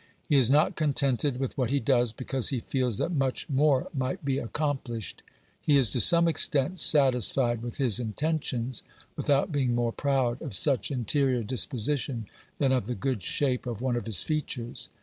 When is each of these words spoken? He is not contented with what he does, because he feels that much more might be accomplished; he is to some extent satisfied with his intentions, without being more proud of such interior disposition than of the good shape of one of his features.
He 0.27 0.35
is 0.35 0.49
not 0.49 0.75
contented 0.75 1.37
with 1.39 1.55
what 1.59 1.69
he 1.69 1.79
does, 1.79 2.11
because 2.11 2.49
he 2.49 2.61
feels 2.61 2.97
that 2.97 3.11
much 3.11 3.47
more 3.47 3.87
might 3.95 4.25
be 4.25 4.39
accomplished; 4.39 5.21
he 5.61 5.77
is 5.77 5.91
to 5.91 5.99
some 5.99 6.27
extent 6.27 6.79
satisfied 6.79 7.61
with 7.61 7.77
his 7.77 7.99
intentions, 7.99 8.81
without 9.15 9.51
being 9.51 9.75
more 9.75 9.91
proud 9.91 10.41
of 10.41 10.55
such 10.55 10.89
interior 10.89 11.43
disposition 11.43 12.25
than 12.57 12.71
of 12.71 12.87
the 12.87 12.95
good 12.95 13.21
shape 13.21 13.67
of 13.67 13.79
one 13.79 13.95
of 13.95 14.07
his 14.07 14.23
features. 14.23 14.89